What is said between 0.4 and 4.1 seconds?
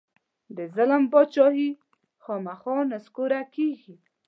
د ظلم بادچاهي خامخا نسکوره کېږي.